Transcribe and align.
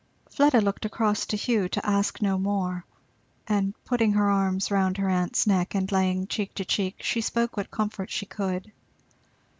Fleda 0.31 0.61
looked 0.61 0.83
across 0.83 1.27
to 1.27 1.37
Hugh 1.37 1.69
to 1.69 1.85
ask 1.87 2.23
no 2.23 2.39
more, 2.39 2.83
and 3.47 3.75
putting 3.85 4.13
her 4.13 4.31
arms 4.31 4.71
round 4.71 4.97
her 4.97 5.07
aunt's 5.07 5.45
neck 5.45 5.75
and 5.75 5.91
laying 5.91 6.25
cheek 6.25 6.55
to 6.55 6.65
cheek, 6.65 6.95
she 7.03 7.21
spoke 7.21 7.55
what 7.55 7.69
comfort 7.69 8.09
she 8.09 8.25
could. 8.25 8.71